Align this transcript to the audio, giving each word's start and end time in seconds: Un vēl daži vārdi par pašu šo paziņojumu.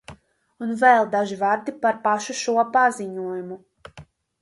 Un 0.67 0.71
vēl 0.83 1.05
daži 1.11 1.37
vārdi 1.43 1.75
par 1.85 2.01
pašu 2.09 2.39
šo 2.43 2.67
paziņojumu. 2.79 3.63